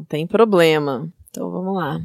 [0.00, 1.12] Não tem problema.
[1.28, 2.00] Então vamos lá.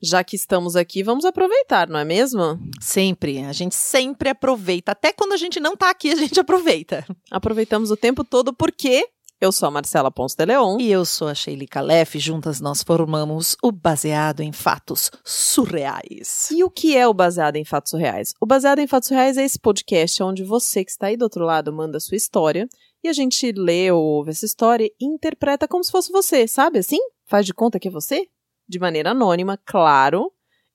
[0.00, 2.60] Já que estamos aqui, vamos aproveitar, não é mesmo?
[2.80, 3.42] Sempre.
[3.42, 4.92] A gente sempre aproveita.
[4.92, 7.04] Até quando a gente não tá aqui, a gente aproveita.
[7.28, 9.04] Aproveitamos o tempo todo porque
[9.40, 10.78] eu sou a Marcela Ponce de Leon.
[10.78, 12.20] E eu sou a Sheila Calef.
[12.20, 16.52] Juntas nós formamos o Baseado em Fatos Surreais.
[16.52, 18.32] E o que é o Baseado em Fatos Surreais?
[18.40, 21.44] O Baseado em Fatos Surreais é esse podcast onde você que está aí do outro
[21.44, 22.68] lado manda a sua história
[23.02, 26.78] e a gente lê ou ouve essa história e interpreta como se fosse você, sabe
[26.78, 27.00] assim?
[27.24, 28.28] Faz de conta que é você?
[28.68, 30.30] De maneira anônima, claro,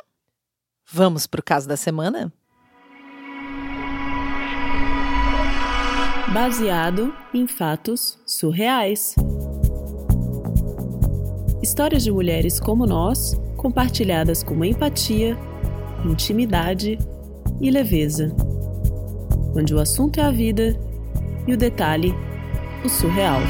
[0.89, 2.31] Vamos pro caso da semana?
[6.33, 9.15] Baseado em fatos surreais.
[11.61, 15.37] Histórias de mulheres como nós, compartilhadas com empatia,
[16.05, 16.97] intimidade
[17.61, 18.35] e leveza.
[19.55, 20.77] Onde o assunto é a vida
[21.47, 22.13] e o detalhe,
[22.83, 23.41] o surreal.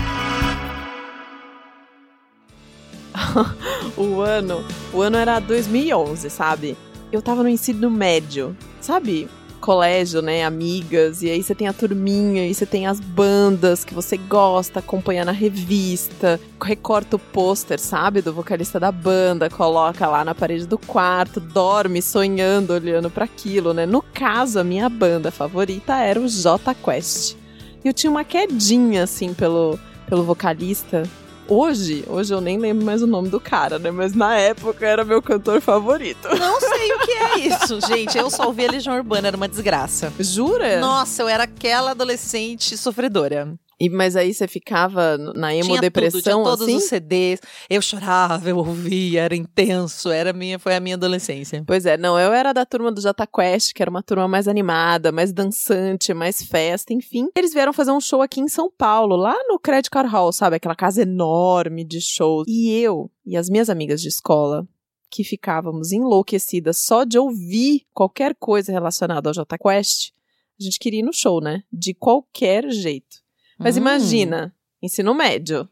[3.98, 6.78] o ano, o ano era 2011, sabe?
[7.12, 9.30] Eu tava no ensino médio, sabe?
[9.64, 10.44] Colégio, né?
[10.44, 14.80] Amigas, e aí você tem a turminha, e você tem as bandas que você gosta,
[14.80, 18.22] acompanha na revista, recorta o pôster, sabe?
[18.22, 23.74] Do vocalista da banda, coloca lá na parede do quarto, dorme sonhando, olhando para aquilo,
[23.74, 23.86] né?
[23.86, 27.38] No caso, a minha banda favorita era o J Quest.
[27.86, 31.04] E eu tinha uma quedinha, assim, pelo, pelo vocalista,
[31.48, 33.92] Hoje, hoje eu nem lembro mais o nome do cara, né?
[33.92, 36.28] Mas na época era meu cantor favorito.
[36.38, 38.18] Não sei o que é isso, gente.
[38.18, 40.12] Eu só ouvi a Legião Urbana, era uma desgraça.
[40.20, 40.80] Jura?
[40.80, 43.54] Nossa, eu era aquela adolescente sofredora.
[43.80, 46.76] E, mas aí você ficava na emo-depressão, tinha tudo, tinha todos assim?
[46.76, 47.40] os CDs.
[47.70, 50.10] Eu chorava, eu ouvia, era intenso.
[50.10, 51.64] Era minha, foi a minha adolescência.
[51.66, 54.48] Pois é, não, eu era da turma do Jota Quest, que era uma turma mais
[54.48, 57.30] animada, mais dançante, mais festa, enfim.
[57.36, 60.56] Eles vieram fazer um show aqui em São Paulo, lá no Credit Card Hall, sabe?
[60.56, 62.46] Aquela casa enorme de shows.
[62.48, 64.68] E eu e as minhas amigas de escola,
[65.10, 70.12] que ficávamos enlouquecidas só de ouvir qualquer coisa relacionada ao Jota Quest,
[70.60, 71.64] a gente queria ir no show, né?
[71.72, 73.23] De qualquer jeito.
[73.58, 73.80] Mas Hum.
[73.82, 75.68] imagina, ensino médio.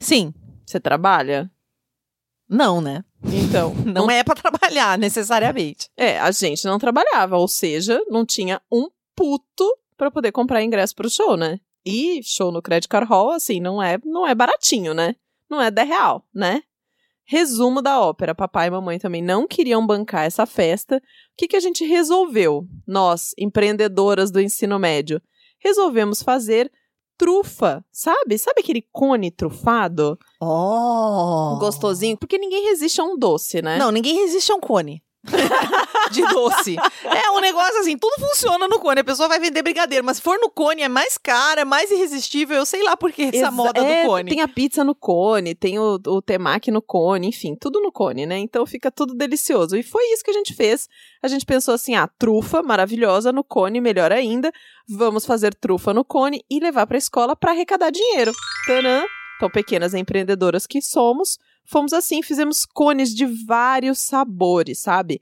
[0.00, 0.32] Sim.
[0.66, 1.50] Você trabalha?
[2.48, 3.04] Não, né?
[3.24, 3.74] Então.
[3.84, 5.88] Não é pra trabalhar necessariamente.
[5.96, 9.64] É, a gente não trabalhava, ou seja, não tinha um puto
[9.96, 11.58] pra poder comprar ingresso pro show, né?
[11.86, 15.16] E show no Credit Card Hall, assim, não é, não é baratinho, né?
[15.48, 16.62] Não é 10 real, né?
[17.26, 20.96] Resumo da ópera, papai e mamãe também não queriam bancar essa festa.
[20.96, 21.00] O
[21.36, 22.66] que, que a gente resolveu?
[22.86, 25.20] Nós, empreendedoras do ensino médio,
[25.58, 26.70] resolvemos fazer
[27.16, 28.38] trufa, sabe?
[28.38, 30.18] Sabe aquele cone trufado?
[30.40, 31.56] Oh!
[31.58, 32.16] Gostosinho?
[32.16, 33.78] Porque ninguém resiste a um doce, né?
[33.78, 35.02] Não, ninguém resiste a um cone.
[36.10, 36.76] de doce.
[37.04, 39.00] É um negócio assim, tudo funciona no cone.
[39.00, 41.90] A pessoa vai vender brigadeiro, mas se for no cone é mais caro, é mais
[41.90, 42.56] irresistível.
[42.56, 44.30] Eu sei lá por que essa Exa- moda é, do cone.
[44.30, 48.26] Tem a pizza no cone, tem o, o temaki no cone, enfim, tudo no cone,
[48.26, 48.38] né?
[48.38, 49.76] Então fica tudo delicioso.
[49.76, 50.88] E foi isso que a gente fez.
[51.22, 54.52] A gente pensou assim: ah, trufa maravilhosa no cone, melhor ainda.
[54.88, 58.32] Vamos fazer trufa no cone e levar pra escola para arrecadar dinheiro.
[58.66, 59.04] Tanã!
[59.36, 65.20] Então, pequenas empreendedoras que somos, fomos assim, fizemos cones de vários sabores, sabe?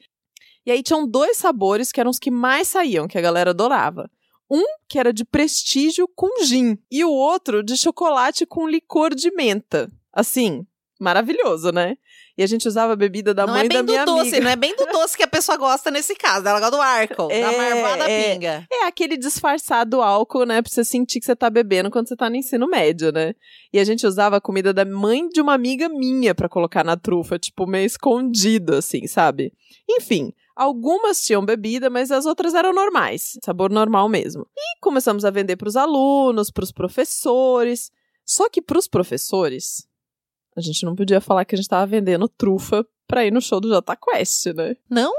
[0.64, 4.10] E aí tinham dois sabores que eram os que mais saíam, que a galera adorava.
[4.50, 9.30] Um que era de prestígio com gin e o outro de chocolate com licor de
[9.34, 9.90] menta.
[10.12, 10.66] Assim,
[11.00, 11.96] maravilhoso, né?
[12.36, 14.40] E a gente usava a bebida da não mãe é da minha doce, amiga.
[14.40, 16.48] não é bem do doce que a pessoa gosta nesse caso.
[16.48, 18.32] Ela gosta do álcool, da É, marvada é.
[18.32, 18.66] pinga.
[18.72, 20.62] É aquele disfarçado álcool, né?
[20.62, 23.34] Pra você sentir que você tá bebendo quando você tá no ensino médio, né?
[23.72, 26.96] E a gente usava a comida da mãe de uma amiga minha pra colocar na
[26.96, 29.52] trufa, tipo, meio escondido, assim, sabe?
[29.90, 34.46] Enfim, algumas tinham bebida, mas as outras eram normais, sabor normal mesmo.
[34.56, 37.90] E começamos a vender pros alunos, pros professores.
[38.24, 39.86] Só que pros professores,
[40.56, 43.60] a gente não podia falar que a gente tava vendendo trufa pra ir no show
[43.60, 44.76] do Jota Quest, né?
[44.88, 45.12] Não?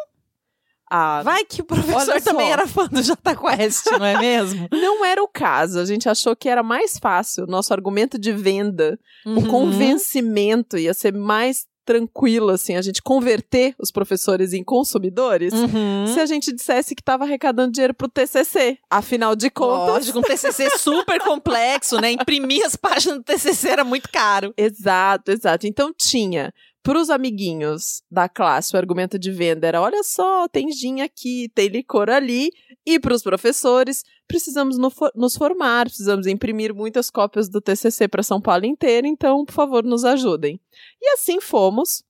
[0.95, 4.67] Ah, Vai que o professor também era fã do Jota Quest, não é mesmo?
[4.71, 5.79] Não era o caso.
[5.79, 7.47] A gente achou que era mais fácil.
[7.47, 9.47] Nosso argumento de venda, o Uhum.
[9.47, 16.07] convencimento ia ser mais tranquilo, assim, a gente converter os professores em consumidores Uhum.
[16.07, 18.77] se a gente dissesse que estava arrecadando dinheiro pro TCC.
[18.89, 19.87] Afinal de contas.
[20.07, 22.11] Lógico, um TCC super complexo, né?
[22.11, 24.53] Imprimir as páginas do TCC era muito caro.
[24.57, 25.67] Exato, exato.
[25.67, 26.53] Então tinha
[26.83, 31.49] para os amiguinhos da classe o argumento de venda era: olha só, tem gin aqui,
[31.55, 32.51] tem licor ali.
[32.85, 38.09] E para os professores, precisamos no for- nos formar, precisamos imprimir muitas cópias do TCC
[38.09, 40.59] para São Paulo inteira, então, por favor, nos ajudem.
[41.01, 42.03] E assim fomos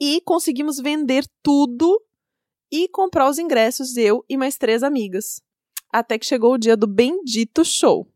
[0.00, 2.00] e conseguimos vender tudo
[2.70, 5.42] e comprar os ingressos, eu e mais três amigas.
[5.92, 8.06] Até que chegou o dia do bendito show.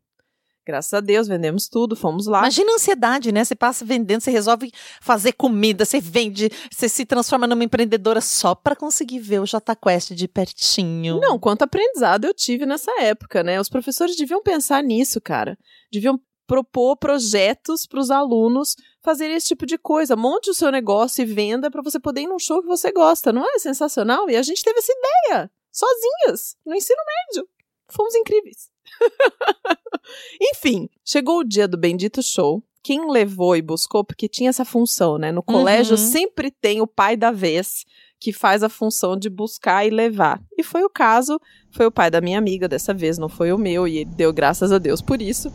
[0.65, 2.39] Graças a Deus, vendemos tudo, fomos lá.
[2.39, 3.45] Imagina a ansiedade, né?
[3.45, 8.55] Você passa vendendo, você resolve fazer comida, você vende, você se transforma numa empreendedora só
[8.55, 11.19] pra conseguir ver o Jota Quest de pertinho.
[11.19, 13.61] Não, quanto aprendizado eu tive nessa época, né?
[13.61, 15.55] Os professores deviam pensar nisso, cara.
[15.93, 20.15] Deviam propor projetos para os alunos fazerem esse tipo de coisa.
[20.15, 23.31] Monte o seu negócio e venda para você poder ir num show que você gosta.
[23.31, 24.27] Não é sensacional?
[24.31, 27.47] E a gente teve essa ideia, sozinhas, no ensino médio.
[27.91, 28.73] Fomos incríveis.
[30.39, 32.61] Enfim, chegou o dia do bendito show.
[32.83, 35.31] Quem levou e buscou, porque tinha essa função, né?
[35.31, 36.11] No colégio Uhum.
[36.11, 37.83] sempre tem o pai da vez
[38.19, 40.39] que faz a função de buscar e levar.
[40.57, 41.39] E foi o caso,
[41.71, 44.31] foi o pai da minha amiga dessa vez, não foi o meu, e ele deu
[44.31, 45.51] graças a Deus por isso.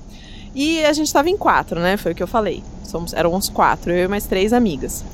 [0.55, 1.97] E a gente tava em quatro, né?
[1.97, 2.63] Foi o que eu falei.
[2.85, 5.05] Somos, eram uns quatro, eu e mais três amigas.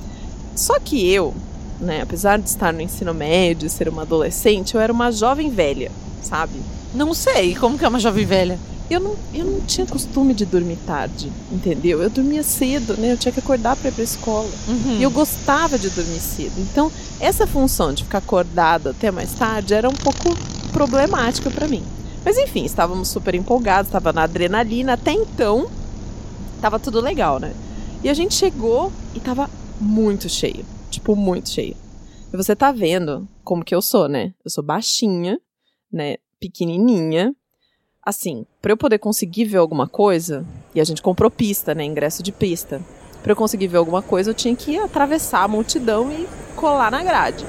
[0.55, 1.35] Só que eu,
[1.79, 5.93] né, apesar de estar no ensino médio, ser uma adolescente, eu era uma jovem velha,
[6.23, 6.59] sabe?
[6.97, 8.59] Não sei, como que é uma jovem velha?
[8.89, 12.01] Eu não, eu não tinha costume de dormir tarde, entendeu?
[12.01, 13.13] Eu dormia cedo, né?
[13.13, 14.49] Eu tinha que acordar para ir pra escola.
[14.67, 14.97] Uhum.
[14.99, 16.55] E eu gostava de dormir cedo.
[16.59, 16.91] Então,
[17.21, 20.35] essa função de ficar acordada até mais tarde era um pouco
[20.73, 21.85] problemática para mim.
[22.25, 24.95] Mas enfim, estávamos super empolgados, estava na adrenalina.
[24.95, 25.69] Até então,
[26.63, 27.53] tava tudo legal, né?
[28.03, 30.65] E a gente chegou e tava muito cheio.
[30.91, 31.77] Tipo, muito cheio.
[32.33, 34.33] E você tá vendo como que eu sou, né?
[34.43, 35.39] Eu sou baixinha,
[35.93, 36.17] né?
[36.41, 37.35] Pequenininha.
[38.03, 41.85] Assim, pra eu poder conseguir ver alguma coisa, e a gente comprou pista, né?
[41.85, 42.81] Ingresso de pista.
[43.23, 47.03] Pra eu conseguir ver alguma coisa, eu tinha que atravessar a multidão e colar na
[47.03, 47.45] grade.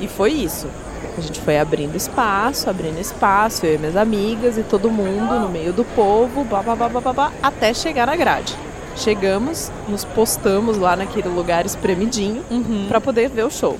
[0.00, 0.68] E foi isso.
[1.16, 5.48] A gente foi abrindo espaço, abrindo espaço, eu e minhas amigas e todo mundo no
[5.48, 8.54] meio do povo, blá blá blá blá blá, blá até chegar na grade.
[8.96, 12.86] Chegamos, nos postamos lá naquele lugar espremidinho Uhum.
[12.88, 13.78] pra poder ver o show.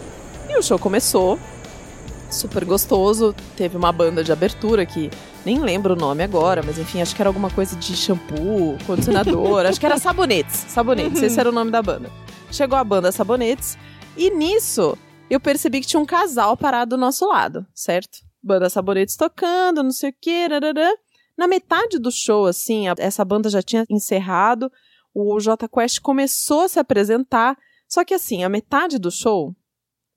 [0.49, 1.39] E o show começou,
[2.33, 3.35] super gostoso.
[3.57, 5.11] Teve uma banda de abertura que
[5.45, 9.67] nem lembro o nome agora, mas enfim, acho que era alguma coisa de shampoo, condicionador,
[9.67, 10.65] acho que era Sabonetes.
[10.69, 12.11] Sabonetes, esse era o nome da banda.
[12.51, 13.77] Chegou a banda Sabonetes
[14.17, 14.97] e nisso
[15.31, 18.19] eu percebi que tinha um casal parado do nosso lado, certo?
[18.43, 20.93] Banda Sabonetes tocando, não sei o que, rarará.
[21.39, 24.71] Na metade do show, assim, a- essa banda já tinha encerrado,
[25.15, 27.57] o J Quest começou a se apresentar,
[27.89, 29.55] só que assim, a metade do show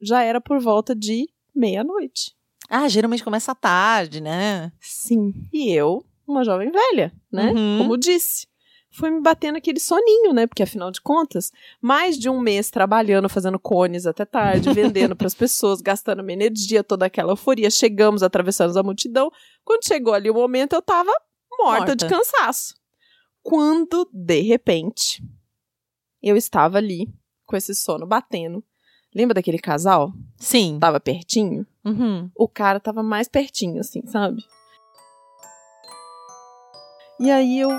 [0.02, 2.36] já era por volta de meia-noite.
[2.70, 4.72] Ah, geralmente começa à tarde, né?
[4.80, 5.34] Sim.
[5.54, 7.52] E eu, uma jovem velha, né?
[7.52, 7.78] Uhum.
[7.80, 8.48] Como disse.
[8.92, 10.48] Fui me batendo aquele soninho, né?
[10.48, 15.28] Porque afinal de contas, mais de um mês trabalhando, fazendo cones até tarde, vendendo para
[15.28, 17.70] as pessoas, gastando minha energia, toda aquela euforia.
[17.70, 19.30] Chegamos, atravessamos a multidão.
[19.66, 21.12] Quando chegou ali o momento, eu tava
[21.60, 21.96] morta, Morta.
[21.96, 22.76] de cansaço.
[23.44, 25.22] Quando, de repente,
[26.24, 27.14] eu estava ali,
[27.46, 28.64] com esse sono batendo.
[29.16, 30.12] Lembra daquele casal?
[30.38, 30.78] Sim.
[30.80, 31.66] Tava pertinho?
[31.86, 32.30] Uhum.
[32.36, 34.44] o cara tava mais pertinho, assim, sabe?
[37.20, 37.70] E aí eu,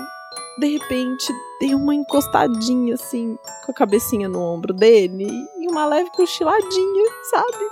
[0.59, 5.27] de repente, dei uma encostadinha, assim, com a cabecinha no ombro dele
[5.59, 7.69] e uma leve cochiladinha, sabe?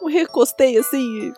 [0.00, 1.32] Eu recostei, assim,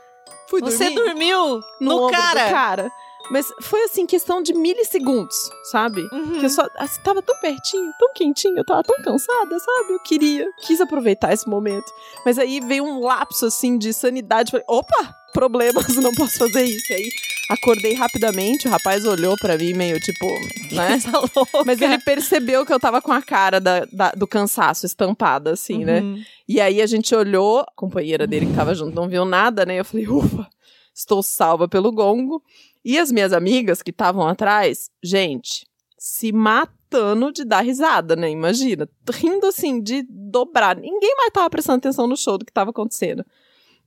[0.49, 0.95] fui Você dormir
[1.33, 2.47] dormiu no, no, ombro cara?
[2.47, 2.93] do cara.
[3.31, 5.37] Mas foi, assim, questão de milissegundos,
[5.71, 6.03] sabe?
[6.13, 6.39] Uhum.
[6.41, 9.93] Que eu só assim, tava tão pertinho, tão quentinho, eu tava tão cansada, sabe?
[9.95, 11.91] Eu queria, quis aproveitar esse momento.
[12.25, 16.93] Mas aí veio um lapso assim de sanidade, falei, opa, problemas, não posso fazer isso.
[16.93, 17.09] E aí
[17.51, 20.27] acordei rapidamente, o rapaz olhou pra mim meio tipo,
[20.73, 20.99] né?
[21.01, 21.65] Tá louca.
[21.65, 25.85] Mas ele percebeu que eu tava com a cara da, da- do cansaço estampada, assim,
[25.85, 26.01] né?
[26.01, 26.23] Uhum.
[26.49, 29.81] E aí a gente olhou, a companheira dele que tava junto não viu nada, né?
[29.81, 30.47] Eu falei, ufa,
[30.95, 32.43] estou salva pelo gongo.
[32.85, 35.67] E as minhas amigas que estavam atrás, gente,
[35.99, 38.31] se matando de dar risada, né?
[38.31, 40.77] Imagina, rindo assim, de dobrar.
[40.77, 43.25] Ninguém mais tava prestando atenção no show do que tava acontecendo.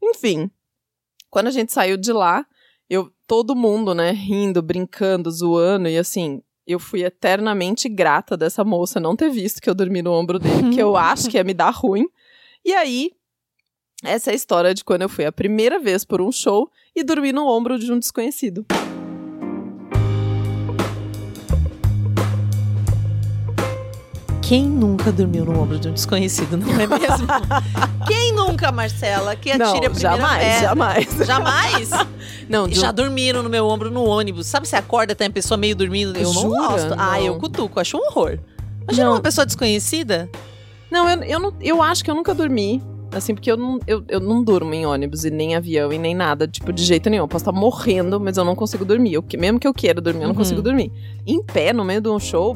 [0.01, 0.50] Enfim,
[1.30, 2.46] quando a gente saiu de lá,
[2.89, 9.00] eu, todo mundo, né, rindo, brincando, zoando, e assim, eu fui eternamente grata dessa moça
[9.00, 11.54] não ter visto que eu dormi no ombro dele, porque eu acho que ia me
[11.54, 12.08] dar ruim.
[12.66, 13.12] E aí,
[14.04, 17.04] essa é a história de quando eu fui a primeira vez por um show e
[17.04, 18.66] dormi no ombro de um desconhecido.
[24.48, 27.27] Quem nunca dormiu no ombro de um desconhecido, não é mesmo?
[28.08, 29.36] Quem nunca, Marcela?
[29.36, 30.62] Que atire Não, a primeira jamais, pedra.
[30.68, 31.08] jamais.
[31.27, 31.89] Jamais?
[32.48, 34.48] Não, de um- Já dormiram no meu ombro no ônibus.
[34.48, 36.16] Sabe, você acorda, tem a pessoa meio dormindo.
[36.16, 36.62] Eu não Jura?
[36.70, 36.94] gosto.
[36.98, 37.25] Ah, Não.
[37.25, 38.39] eu cutuco, acho um horror.
[38.84, 39.13] Imagina Não.
[39.16, 40.30] uma pessoa desconhecida.
[40.89, 42.82] Não, eu, eu, não, eu acho que eu nunca dormi.
[43.12, 46.13] Assim, porque eu não, eu, eu não durmo em ônibus e nem avião e nem
[46.16, 47.24] nada, tipo, de jeito nenhum.
[47.24, 49.13] Eu posso estar morrendo, mas eu não consigo dormir.
[49.16, 50.38] Eu, mesmo que eu queira dormir, eu não Uhum.
[50.38, 50.92] consigo dormir.
[51.25, 52.56] Em pé, no meio de um show,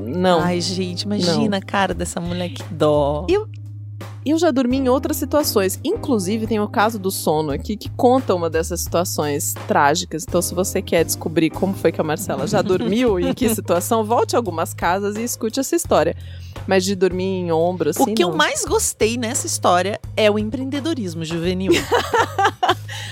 [0.00, 0.40] não.
[0.40, 3.26] Ai, gente, imagina a cara dessa mulher que dó.
[3.28, 3.60] E-
[4.22, 5.80] Eu já dormi em outras situações.
[5.82, 10.24] Inclusive, tem o caso do sono aqui que conta uma dessas situações trágicas.
[10.28, 13.48] Então, se você quer descobrir como foi que a Marcela já dormiu e em que
[13.54, 16.14] situação, volte a algumas casas e escute essa história.
[16.66, 18.02] Mas de dormir em ombro, assim.
[18.12, 18.36] o que eu não.
[18.36, 21.72] mais gostei nessa história é o empreendedorismo juvenil.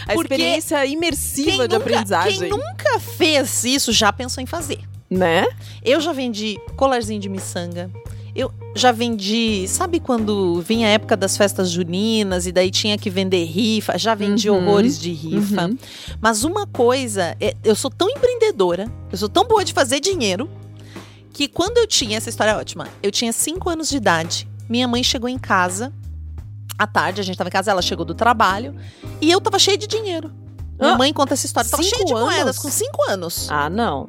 [0.07, 2.38] A porque experiência imersiva de nunca- aprendizagem.
[2.40, 4.80] Quem nunca fez isso já pensou em fazer.
[5.11, 5.47] Né?
[5.85, 7.91] Eu já vendi colarzinho de miçanga.
[8.35, 13.11] Eu já vendi, sabe quando vinha a época das festas juninas e daí tinha que
[13.11, 13.99] vender rifa?
[13.99, 15.67] Já vendi Uhum, horrores de rifa.
[15.67, 15.79] Uhum.
[16.21, 20.49] Mas uma coisa, é, eu sou tão empreendedora, eu sou tão boa de fazer dinheiro,
[21.33, 24.87] que quando eu tinha, essa história é ótima, eu tinha 5 anos de idade, minha
[24.87, 25.93] mãe chegou em casa,
[26.79, 28.73] à tarde, a gente tava em casa, ela chegou do trabalho,
[29.21, 30.31] e eu tava cheia de dinheiro.
[30.79, 32.25] Minha Ah, mãe conta essa história, tava cheia de anos?
[32.25, 33.49] moedas, com 5 anos.
[33.50, 34.07] Ah, não.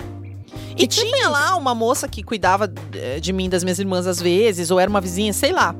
[0.79, 4.71] E tinha lá uma moça que cuidava eh, de mim, das minhas irmãs às vezes,
[4.71, 5.75] ou era uma vizinha, sei lá.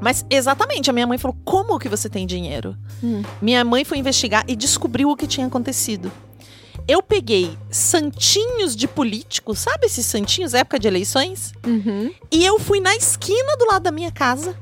[0.00, 2.76] Mas exatamente, a minha mãe falou: Como que você tem dinheiro?
[3.02, 3.22] Hum.
[3.42, 6.10] Minha mãe foi investigar e descobriu o que tinha acontecido.
[6.86, 11.52] Eu peguei santinhos de político, sabe esses santinhos, época de eleições?
[11.66, 12.12] Uhum.
[12.30, 14.56] E eu fui na esquina do lado da minha casa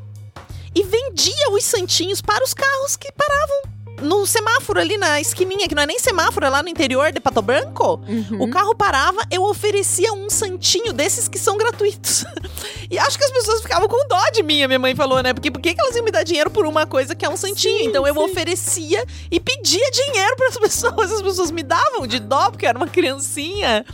[0.75, 3.63] e vendia os santinhos para os carros que paravam
[4.01, 7.21] no semáforo ali na esquininha, que não é nem semáforo, é lá no interior de
[7.21, 8.01] Pato Branco.
[8.09, 8.43] Uhum.
[8.43, 12.25] O carro parava, eu oferecia um santinho desses que são gratuitos.
[12.91, 15.33] e acho que as pessoas ficavam com dó de mim, a minha mãe falou, né?
[15.33, 17.79] Porque por que elas iam me dar dinheiro por uma coisa que é um santinho?
[17.79, 18.21] Sim, então eu sim.
[18.21, 21.13] oferecia e pedia dinheiro para as pessoas.
[21.13, 23.85] As pessoas me davam de dó, porque eu era uma criancinha.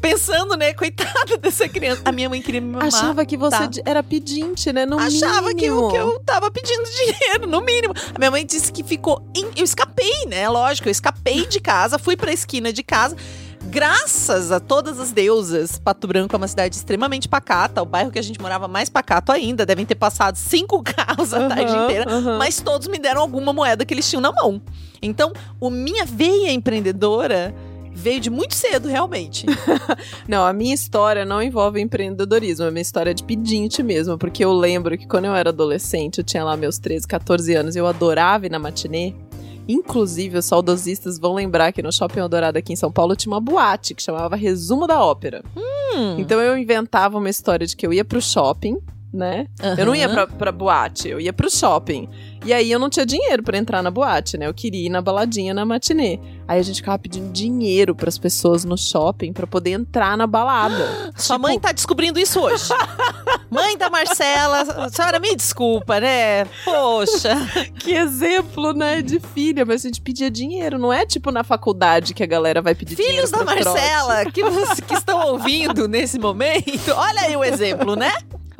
[0.00, 0.72] Pensando, né?
[0.72, 2.02] Coitada dessa criança.
[2.04, 2.88] A minha mãe queria me mamar.
[2.88, 3.70] Achava que você tá.
[3.84, 4.86] era pedinte, né?
[4.86, 5.90] No Achava que eu, mínimo.
[5.90, 7.92] que eu tava pedindo dinheiro, no mínimo.
[8.14, 9.22] A minha mãe disse que ficou.
[9.36, 10.48] em- Eu escapei, né?
[10.48, 13.14] Lógico, eu escapei de casa, fui pra esquina de casa.
[13.62, 18.18] Graças a todas as deusas, Pato Branco é uma cidade extremamente pacata, o bairro que
[18.18, 19.66] a gente morava mais pacato ainda.
[19.66, 22.10] Devem ter passado cinco carros a tarde Aham, inteira.
[22.10, 22.38] aham.
[22.38, 24.62] Mas todos me deram alguma moeda que eles tinham na mão.
[25.02, 27.54] Então, o minha veia empreendedora
[27.92, 29.46] veio de muito cedo, realmente.
[30.28, 34.44] Não, a minha história não envolve empreendedorismo, a minha história é de pedinte mesmo, porque
[34.44, 37.86] eu lembro que quando eu era adolescente, eu tinha lá meus 13, 14 anos, eu
[37.86, 39.14] adorava ir na matinê.
[39.68, 43.40] Inclusive, os saudosistas vão lembrar que no Shopping Eldorado aqui em São Paulo tinha uma
[43.40, 45.44] boate que chamava Resumo da Ópera.
[45.56, 46.16] Hum.
[46.18, 48.78] Então eu inventava uma história de que eu ia pro shopping,
[49.12, 49.46] né?
[49.78, 52.08] Eu não ia pra, pra boate, eu ia pro shopping.
[52.44, 54.46] E aí eu não tinha dinheiro pra entrar na boate, né?
[54.46, 56.18] Eu queria ir na baladinha na matinê.
[56.48, 61.12] Aí a gente ficava pedindo dinheiro pras pessoas no shopping pra poder entrar na balada.
[61.16, 62.64] Sua Tipo, mãe tá descobrindo isso hoje.
[63.50, 66.46] mãe da Marcela, senhora me desculpa, né?
[66.64, 67.36] Poxa.
[67.78, 72.14] Que exemplo, né, de filha, mas a gente pedia dinheiro, não é tipo na faculdade
[72.14, 73.64] que a galera vai pedir dinheiro Filhos da trote.
[73.64, 78.12] Marcela, que, você- que estão ouvindo nesse momento, olha aí o exemplo, né?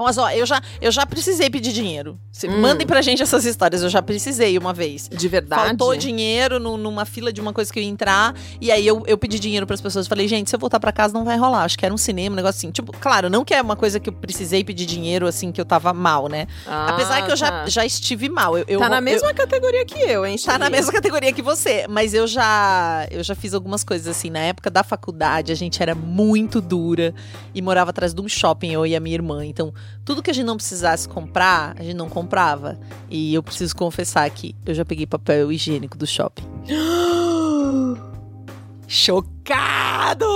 [0.05, 2.19] Mas ó, eu já, eu já precisei pedir dinheiro.
[2.45, 2.61] Hum.
[2.61, 5.09] Mandem pra gente essas histórias, eu já precisei uma vez.
[5.13, 5.63] De verdade?
[5.67, 8.35] Faltou dinheiro no- numa fila de uma coisa que eu ia entrar.
[8.61, 10.07] E aí eu, eu pedi dinheiro pras pessoas.
[10.07, 11.65] Falei, gente, se eu voltar pra casa não vai rolar.
[11.65, 12.71] Acho que era um cinema, um negócio assim.
[12.71, 15.65] Tipo, claro, não que é uma coisa que eu precisei pedir dinheiro, assim, que eu
[15.65, 16.47] tava mal, né?
[16.67, 17.67] Ah, Apesar que eu já, tá.
[17.69, 18.57] já estive mal.
[18.57, 21.43] Eu, eu- Tá na eu- mesma categoria que eu, hein, Tá na mesma categoria que
[21.43, 24.31] você, mas eu já eu já fiz algumas coisas assim.
[24.31, 27.15] Na época da faculdade, a gente era muito dura
[27.55, 29.45] e morava atrás de um shopping, eu e a minha irmã.
[29.45, 29.73] Então,
[30.05, 32.79] tudo que a gente não precisasse comprar, a gente não comprava.
[33.09, 36.45] E eu preciso confessar que eu já peguei papel higiênico do shopping.
[38.89, 40.31] Chocados!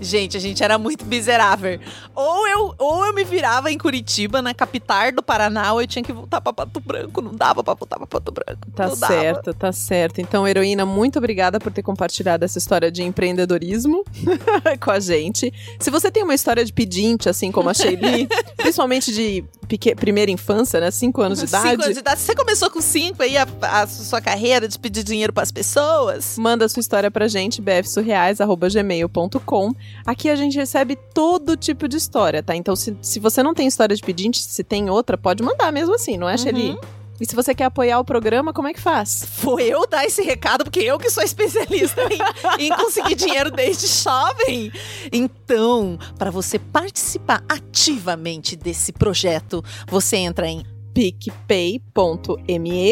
[0.00, 1.78] Gente, a gente era muito miserável.
[2.14, 6.02] Ou eu, ou eu me virava em Curitiba, na capital do Paraná, ou eu tinha
[6.02, 7.20] que voltar pra Pato Branco.
[7.20, 8.70] Não dava pra voltar pra Pato Branco.
[8.74, 9.12] Tá não dava.
[9.12, 10.20] certo, tá certo.
[10.20, 14.04] Então, heroína, muito obrigada por ter compartilhado essa história de empreendedorismo
[14.80, 15.52] com a gente.
[15.78, 20.30] Se você tem uma história de pedinte, assim como a Shelly, principalmente de peque- primeira
[20.30, 20.90] infância, né?
[20.90, 21.68] Cinco anos de idade.
[21.70, 22.20] Cinco anos de idade.
[22.20, 26.36] Você começou com cinco aí a, a sua carreira de pedir dinheiro pras pessoas?
[26.38, 29.74] Manda sua história pra gente, bfsurreais.gmail.com.
[30.04, 32.56] Aqui a gente recebe todo tipo de história, tá?
[32.56, 35.94] Então, se, se você não tem história de pedinte, se tem outra, pode mandar mesmo
[35.94, 36.70] assim, não é, Shelly?
[36.70, 36.80] Uhum.
[37.20, 39.26] E se você quer apoiar o programa, como é que faz?
[39.30, 42.18] Foi eu dar esse recado, porque eu que sou especialista em,
[42.66, 44.72] em conseguir dinheiro desde jovem.
[45.12, 51.88] Então, para você participar ativamente desse projeto, você entra em picpay.me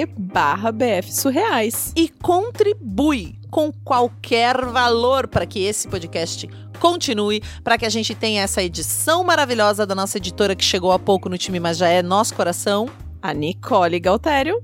[0.07, 1.93] barra bfsurreais.
[1.97, 8.43] e contribui com qualquer valor para que esse podcast continue, para que a gente tenha
[8.43, 12.03] essa edição maravilhosa da nossa editora que chegou há pouco no time, mas já é
[12.03, 12.89] nosso coração.
[13.21, 14.63] A Nicole Galtério.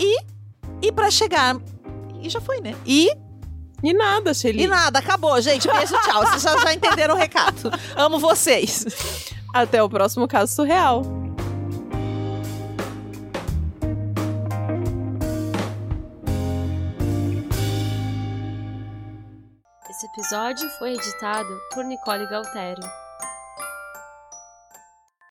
[0.00, 1.56] E para chegar.
[2.20, 2.74] E já foi, né?
[2.84, 3.08] E,
[3.82, 4.64] E nada, Shelly.
[4.64, 5.68] e nada, acabou, gente.
[5.68, 6.26] Beijo, tchau.
[6.26, 7.70] Vocês já, já entenderam o recado.
[7.96, 8.84] Amo vocês.
[9.54, 11.21] Até o próximo caso surreal.
[20.32, 22.88] Episódio foi editado por Nicole Galtério.